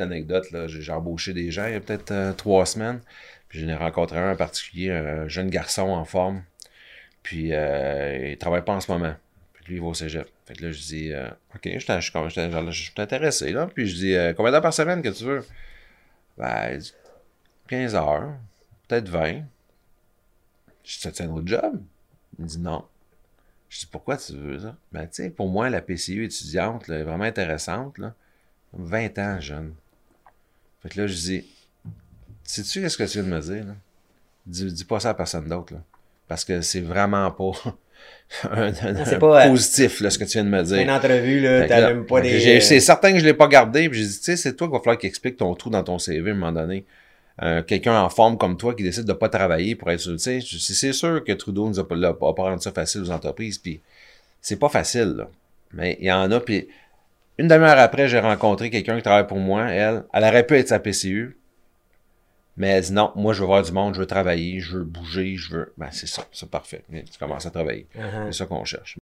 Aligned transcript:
anecdote, 0.00 0.50
là, 0.52 0.66
j'ai 0.68 0.92
embauché 0.92 1.32
des 1.32 1.50
gens 1.50 1.66
il 1.66 1.72
y 1.72 1.76
a 1.76 1.80
peut-être 1.80 2.10
euh, 2.12 2.32
trois 2.32 2.66
semaines. 2.66 3.00
Puis 3.48 3.60
j'en 3.60 3.68
ai 3.68 3.74
rencontré 3.76 4.18
un 4.18 4.32
en 4.32 4.36
particulier, 4.36 4.90
un 4.90 5.28
jeune 5.28 5.50
garçon 5.50 5.88
en 5.88 6.04
forme. 6.04 6.42
Puis 7.22 7.52
euh, 7.52 8.30
il 8.30 8.38
travaille 8.38 8.64
pas 8.64 8.74
en 8.74 8.80
ce 8.80 8.90
moment. 8.90 9.14
Puis 9.54 9.64
lui, 9.68 9.74
il 9.76 9.80
va 9.80 9.88
au 9.88 9.94
cégep. 9.94 10.28
Fait 10.46 10.54
que 10.54 10.64
là, 10.66 10.72
je 10.72 10.80
dis, 10.80 11.12
euh, 11.12 11.28
OK, 11.54 11.62
je 11.64 11.78
suis- 11.78 11.80
je 11.80 12.70
je 12.70 12.70
suis- 12.72 12.92
intéressé, 12.98 13.52
là. 13.52 13.68
Puis 13.74 13.86
je 13.88 13.94
dis, 13.96 14.14
euh, 14.14 14.32
combien 14.34 14.52
d'heures 14.52 14.62
par 14.62 14.74
semaine 14.74 15.02
que 15.02 15.10
tu 15.10 15.24
veux? 15.24 15.44
Ben, 16.38 16.72
il 16.74 16.78
dit, 16.78 16.94
15 17.68 17.94
heures, 17.94 18.34
peut-être 18.88 19.08
20. 19.08 19.42
Je 20.84 20.92
dis, 20.92 20.98
c'est 21.00 21.20
un 21.20 21.30
autre 21.30 21.46
job? 21.46 21.80
Il 22.38 22.44
me 22.44 22.48
dit, 22.48 22.58
non. 22.58 22.84
Je 23.68 23.80
dis, 23.80 23.86
pourquoi 23.86 24.16
tu 24.16 24.34
veux 24.36 24.60
ça? 24.60 24.76
Ben, 24.92 25.06
tu 25.06 25.22
sais, 25.24 25.30
pour 25.30 25.48
moi, 25.48 25.70
la 25.70 25.80
PCU 25.82 26.24
étudiante, 26.24 26.88
là, 26.88 26.98
est 26.98 27.04
vraiment 27.04 27.24
intéressante, 27.24 27.98
là. 27.98 28.14
20 28.74 29.18
ans, 29.18 29.40
jeune. 29.40 29.74
Fait 30.82 30.88
que 30.90 31.00
là, 31.00 31.06
je 31.06 31.14
dis, 31.14 31.44
sais-tu 32.44 32.80
qu'est-ce 32.80 32.96
que 32.96 33.04
tu 33.04 33.20
viens 33.20 33.24
de 33.24 33.34
me 33.34 33.40
dire, 33.40 33.64
là? 33.66 33.74
Dis, 34.46 34.72
dis 34.72 34.84
pas 34.84 35.00
ça 35.00 35.10
à 35.10 35.14
personne 35.14 35.48
d'autre, 35.48 35.74
là. 35.74 35.80
Parce 36.28 36.44
que 36.44 36.60
c'est 36.60 36.80
vraiment 36.80 37.30
pas 37.30 37.52
un, 38.50 38.68
un- 38.68 39.04
C'est 39.04 39.14
un 39.14 39.18
pas, 39.18 39.46
euh, 39.46 39.50
positif, 39.50 40.00
là, 40.00 40.10
ce 40.10 40.18
que 40.18 40.24
tu 40.24 40.32
viens 40.32 40.44
de 40.44 40.48
me 40.50 40.62
dire. 40.62 40.78
Une 40.78 40.90
entrevue, 40.90 41.40
là, 41.40 41.60
là, 41.60 41.68
t'allumes 41.68 42.06
pas 42.06 42.20
des. 42.20 42.38
j'ai- 42.38 42.60
C'est 42.60 42.80
certain 42.80 43.12
que 43.12 43.18
je 43.18 43.24
l'ai 43.24 43.34
pas 43.34 43.48
gardé. 43.48 43.88
Puis 43.88 43.98
j'ai 44.00 44.06
dit, 44.06 44.18
tu 44.18 44.24
sais, 44.24 44.36
c'est 44.36 44.54
toi 44.54 44.66
qu'il 44.68 44.72
va 44.74 44.78
falloir 44.80 44.98
qu'il 44.98 45.08
explique 45.08 45.36
ton 45.36 45.54
trou 45.54 45.70
dans 45.70 45.82
ton 45.82 45.98
CV 45.98 46.30
à 46.30 46.32
un 46.32 46.36
moment 46.36 46.52
donné. 46.52 46.84
Euh, 47.42 47.62
Quelqu'un 47.62 48.00
en 48.00 48.08
forme 48.10 48.36
comme 48.36 48.56
toi 48.56 48.74
qui 48.74 48.82
décide 48.82 49.04
de 49.04 49.12
pas 49.12 49.28
travailler 49.28 49.74
pour 49.76 49.90
être 49.90 50.16
sais, 50.18 50.40
c'est 50.42 50.92
sûr 50.92 51.22
que 51.24 51.32
Trudeau 51.32 51.68
nous 51.68 51.78
a 51.78 51.86
pas, 51.88 51.94
a 52.08 52.12
pas 52.12 52.42
rendu 52.42 52.62
ça 52.62 52.72
facile 52.72 53.02
aux 53.02 53.10
entreprises. 53.10 53.58
Puis 53.58 53.80
c'est 54.40 54.58
pas 54.58 54.68
facile, 54.68 55.14
là. 55.18 55.30
Mais 55.72 55.96
il 56.00 56.06
y 56.06 56.12
en 56.12 56.30
a. 56.32 56.40
Puis 56.40 56.68
une 57.38 57.48
demi-heure 57.48 57.78
après, 57.78 58.08
j'ai 58.08 58.18
rencontré 58.18 58.70
quelqu'un 58.70 58.96
qui 58.96 59.02
travaille 59.02 59.26
pour 59.26 59.38
moi. 59.38 59.70
Elle, 59.70 60.04
elle 60.12 60.24
aurait 60.24 60.46
pu 60.46 60.56
être 60.56 60.68
sa 60.68 60.80
PCU. 60.80 61.38
Mais 62.56 62.68
elle 62.70 62.82
dit 62.82 62.92
non, 62.92 63.12
moi 63.14 63.32
je 63.32 63.40
veux 63.40 63.46
voir 63.46 63.62
du 63.62 63.70
monde, 63.70 63.94
je 63.94 64.00
veux 64.00 64.06
travailler, 64.06 64.58
je 64.58 64.78
veux 64.78 64.84
bouger, 64.84 65.36
je 65.36 65.54
veux. 65.54 65.72
Ben 65.78 65.90
c'est 65.92 66.08
ça, 66.08 66.24
c'est 66.32 66.50
parfait. 66.50 66.82
Tu 66.90 67.18
commences 67.18 67.46
à 67.46 67.50
travailler. 67.50 67.86
Uh-huh. 67.96 68.26
C'est 68.26 68.38
ça 68.38 68.46
qu'on 68.46 68.64
cherche. 68.64 68.96